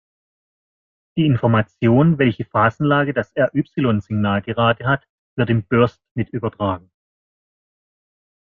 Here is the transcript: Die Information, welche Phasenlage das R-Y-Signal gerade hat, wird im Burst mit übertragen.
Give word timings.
Die 1.15 1.27
Information, 1.27 2.17
welche 2.17 2.43
Phasenlage 2.43 3.13
das 3.13 3.31
R-Y-Signal 3.35 4.41
gerade 4.41 4.83
hat, 4.87 5.07
wird 5.37 5.51
im 5.51 5.63
Burst 5.67 6.01
mit 6.15 6.29
übertragen. 6.29 6.91